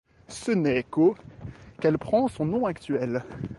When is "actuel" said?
2.65-3.21